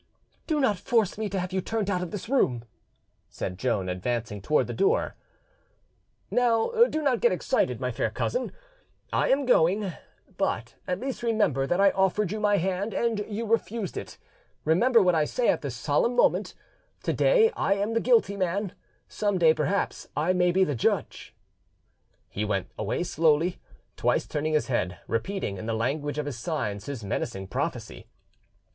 [0.47, 2.63] "Do not force me to have you turned out of this room,"
[3.29, 5.15] said Joan, advancing towards the door.
[6.31, 8.51] "Now do not get excited, my fair cousin;
[9.13, 9.93] I am going:
[10.37, 14.17] but at least remember that I offered you my hand and you refused it.
[14.65, 16.55] Remember what I say at this solemn moment:
[17.03, 18.73] to day I am the guilty man;
[19.07, 21.35] some day perhaps I may be the judge."
[22.27, 23.59] He went away slowly,
[23.97, 28.07] twice turning his head, repeating in the language of signs his menacing prophecy.